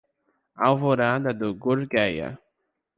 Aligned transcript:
Alvorada 0.65 1.31
do 1.39 1.53
Gurgueia 1.61 2.29